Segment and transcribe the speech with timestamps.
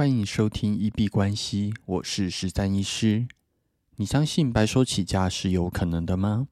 [0.00, 3.28] 欢迎收听一币关系，我是十三医师。
[3.96, 6.48] 你相信白手起家是有可能的吗？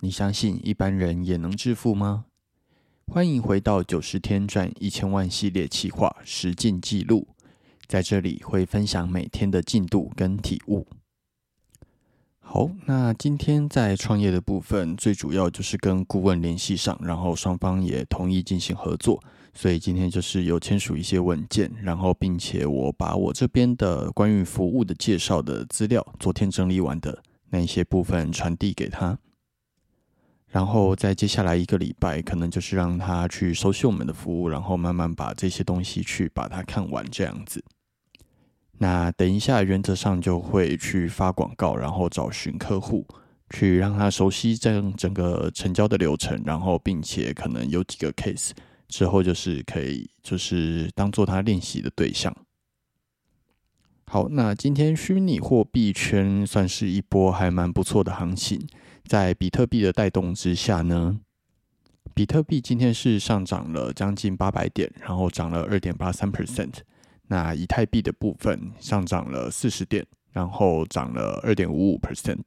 [0.00, 2.24] 你相信一般人也能致富吗？
[3.06, 7.28] 欢迎回到九十天赚一千万系列企划实践记录，
[7.86, 10.86] 在这里会分享每天的进度跟体悟。
[12.38, 19.22] 好，那今天在创业的部分，最主要就是跟顾问联系上，然后双方也同意进行合作。
[19.58, 29.18] 所以今天就是有签署一些文件，然后并且我把我这边的关于服务的介绍的资料，昨天整理完的那些部分传递给他，
[30.50, 37.64] 然后在接下来一个礼拜，可能就是让他去熟悉我们的服务，然后慢慢把这些东西去把它看完这样子。
[38.76, 43.06] 那等一下，原则上就会去发广告，然后找寻客户，
[43.48, 48.50] 去让他熟悉这样整个成交的流程，然后并且可能有几个 case。
[48.88, 52.34] 之后就是可以，就是当做他练习的对象。
[54.06, 58.64] 好，那今天虚拟货币圈算是一波还蛮不错的行情，
[59.04, 61.20] 在比特币的带动之下呢，
[62.14, 66.74] 比特币今天是上涨了将近八百点，然后涨了二点八三 percent。
[67.28, 72.38] 那以太币的部分上涨了四十点，然后涨了二点五五 percent。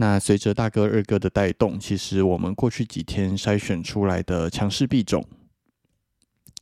[0.00, 5.24] 那随着大哥二哥的带动，其实我们过去几天筛选出来的强势币种，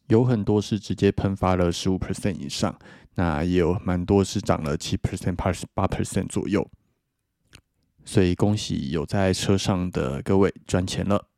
[0.08, 2.78] 有很多是直接喷发了十五 percent 以上，
[3.16, 6.66] 那也有蛮多是涨了七 percent、八八 percent 左右。
[8.06, 11.28] 所以恭喜有在车上的各位赚钱了。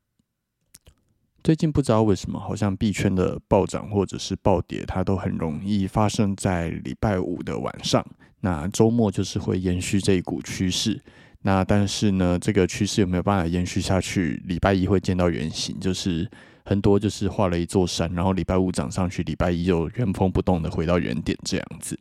[1.42, 8.06] 最近不知道为什么，好像币圈的暴涨或者是暴跌，它都很容易发生在礼拜五的晚上。
[8.40, 11.02] 那周末就是会延续这一股趋势。
[11.42, 14.42] 那但是呢，这个趋势有没有办法延续下去？
[14.46, 16.28] 礼拜一会见到原形，就是
[16.64, 21.98] 很多就是画了一座山，然后礼拜五涨上去，礼拜一又原封不动的回到原点这样子。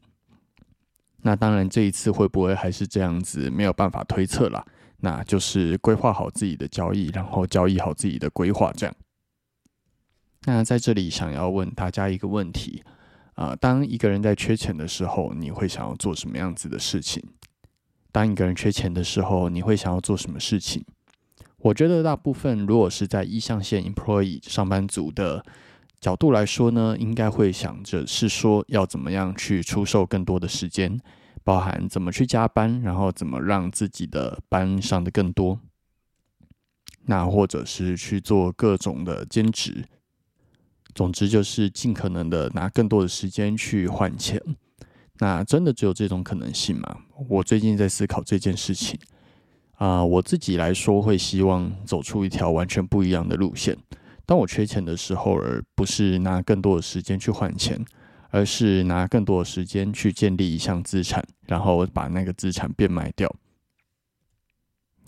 [1.22, 4.66] 那当然这一次会不会还是这样子，没有办法推测啦。
[5.00, 8.96] 那就是规划好自己的交易，然后交易好自己的规划这样。
[10.46, 12.84] 那在这里想要问大家一个问题
[13.36, 17.24] 啊，当一个人在缺钱的时候，你会想要做什么样子的事情？
[18.18, 20.84] 当一个人缺钱的时候，你会想要做什么事情？
[21.58, 25.46] 我觉得大部分如果是在一象限 employee 上班族的
[26.02, 31.00] 角度来说呢，应该会想着是说要怎么样去出售更多的时间，
[31.44, 35.60] 包含怎么去加班，然后怎么让自己的班上的更多，
[37.06, 39.86] 那或者是去做各种的兼职，
[40.96, 44.42] 总之就是尽可能的拿更多的时间去换钱。
[45.20, 46.98] 那真的只有这种可能性吗？
[47.28, 49.00] 我最近在思考这件事情
[49.78, 53.78] 啊，我自己来说会希望走出一条完全不一样的路线。
[54.26, 57.84] 当我缺钱的时候，而不是拿更多的时间去换钱，
[58.30, 63.34] 而是拿更多的时间去建立一项资产，然后把那个资产变卖掉。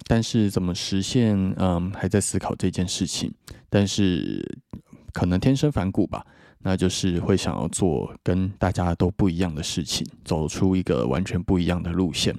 [0.07, 1.35] 但是怎么实现？
[1.57, 3.33] 嗯，还在思考这件事情。
[3.69, 4.57] 但是
[5.11, 6.25] 可能天生反骨吧。
[6.61, 12.35] 那就是会想要做跟大家都不一样的事情，走出一个完全不一样的路线。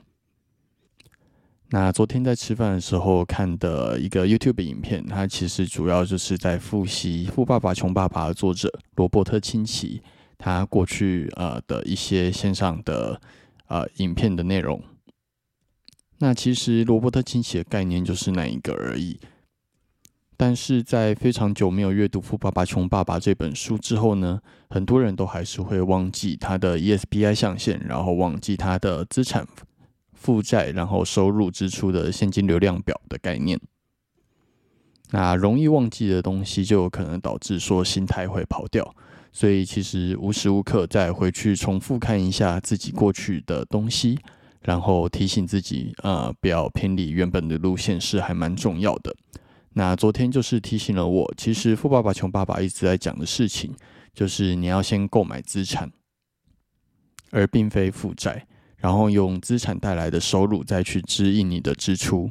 [1.70, 10.02] 那昨天在吃饭的时候看的一个 YouTube 影片，它其实主要就是在复习《富爸爸穷爸爸》的作者罗伯特清崎
[10.36, 13.20] 他过去呃的一些线上的
[13.68, 14.82] 呃影片的内容。
[16.18, 19.18] 那其实罗伯特清崎的概念就是那一个而已。
[20.40, 24.40] 但是在非常久没有阅读《富爸爸穷爸爸》这本书之后呢，
[24.70, 29.46] 很多人都还是会忘记他的 ESBI 象限，然后忘记他的资产
[30.14, 33.60] 负债，然后收入支出的现金流量表的概念。
[35.10, 38.94] 那容易忘记的东西，就有可能导致说心态会跑掉。
[39.34, 44.18] 所以其实无时无刻再回去重复看一下自己过去的东西，
[44.62, 49.14] 然后提醒自己，呃，不要偏离原本的路线，是还蛮重要的。
[49.74, 53.72] 那昨天就是提醒了我，其实《富爸爸穷爸爸》一直在讲的事情，
[54.12, 55.90] 就是你要先购买资产，
[57.30, 58.46] 而并非负债，
[58.76, 62.30] 然后用资产带来的收入再去支应你的支出。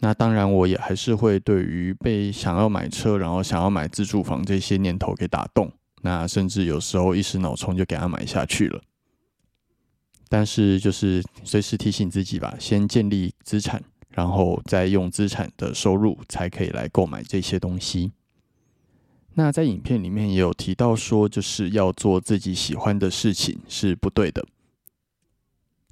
[0.00, 5.72] 那当然，我也还是会对于被想要买车，然后想要买自住房这些念头给打动，
[6.02, 8.82] 那甚至有时候一时脑冲就给他买下去了。
[10.28, 13.80] 但是就是随时提醒自己吧，先建立资产。
[14.16, 18.12] 然后再用资产的收入才可以来购买这些东西。
[19.34, 24.42] 那在影片里面也有提到说，就是要做自己喜欢的事情是不对的。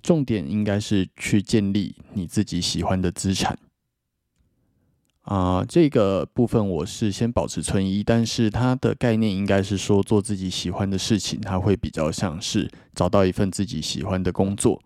[0.02, 3.58] 重点应该是去建立你自己喜欢的资产，
[5.22, 14.82] 啊，这个部分我是先保持存疑，但是它的概念应该是说做自己喜欢的事情，它会比较像是找到一份自己喜欢的工作，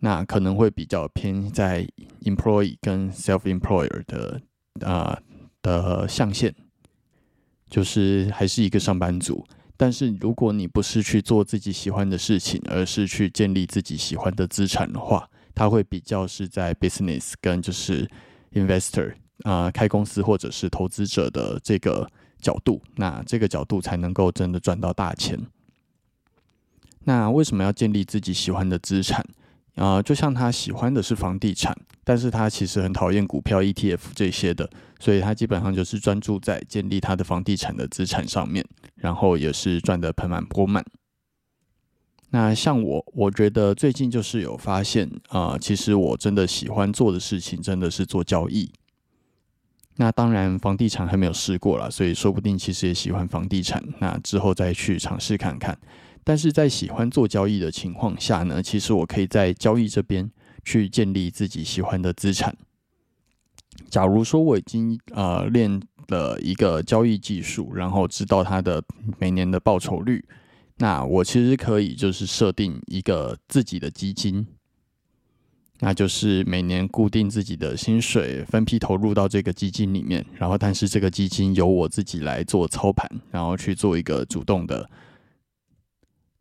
[0.00, 1.86] 那可能会比较偏在
[2.22, 4.40] employee 跟 self employer 的
[4.80, 5.18] 啊
[5.62, 6.52] 的象限，
[7.68, 9.46] 就是还是一个上班族。
[9.76, 18.10] 但是如果你不是去做自己喜欢的事情，而是去建立自己喜欢的资产的话，它会比较是在 business 跟就是
[18.52, 19.14] investor。
[19.44, 22.06] 啊，开公司或者是投资者的这个
[22.42, 25.40] 角度，那这个角度才能够真的赚到大钱。
[27.04, 29.24] 那为什么要建立自己喜欢的资产？
[29.80, 31.74] 啊，就像他喜欢的是房地产，
[32.04, 34.68] 但是他其实很讨厌股票、ETF 这些的，
[34.98, 38.62] 所以他基本上就是专注在建立他的房地产的资产上面，
[38.96, 40.84] 然后也是赚得盆满钵满。
[42.28, 48.70] 那像我，我觉得最近就是有发现啊，其实我真的喜欢做的事情，真的是做交易。
[49.96, 53.82] 那当然，房地产还没有试过了，所以说不定其实也喜欢房地产。
[53.98, 55.78] 那之后再去尝试看看。
[56.22, 60.30] 但是在喜欢做交易的情况下呢，其实我可以在交易这边
[60.64, 62.56] 去建立自己喜欢的资产。
[63.88, 68.82] 假如说我已经呃练了一个交易技术，然后知道它的
[69.18, 70.24] 每年的报酬率，
[70.76, 74.46] 那我其实可以就是设定一个自己的基金。
[75.82, 84.86] 那就是每年固定自己的薪水，分批投入到这个基金里面，然后但是这个基金由我自己来做操盘，然后去做一个主动的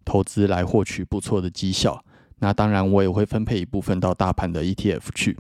[0.09, 2.03] 投资来获取不错的绩效。
[2.39, 5.37] 那当然我也会分配一部分到大盘的 ETF 去。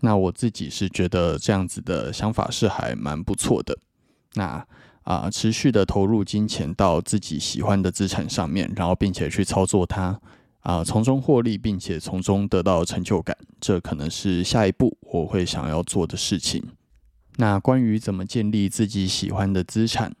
[0.00, 3.76] 那我自己是觉得这样子的想法是还蛮不错的。
[4.34, 4.66] 那
[5.02, 10.18] 啊，持续的投入金钱到自己喜欢的资产上面，然后并且去操作它。
[10.60, 16.62] 啊，从中获利，并且从中得到成就感，这可能是下一步我会想要做的事情。
[17.36, 20.14] 那关于怎么建立自己喜欢的资产，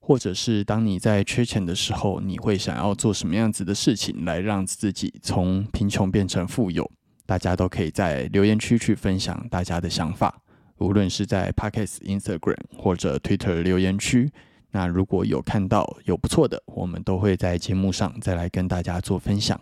[0.00, 6.90] 或者是当你在缺钱的时候，你会想要做什么样子的事情来让自己从贫穷变成富有？
[7.26, 10.42] 大家都可以在留言区去分享大家的想法，
[10.78, 14.32] 无论是在 Pockets、Instagram 或者 Twitter 留言区。
[14.72, 19.60] 那如果有看到有不错的，我们都会在节目上再来跟大家做分享。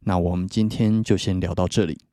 [0.00, 2.05] 那我们今天就先聊到这里。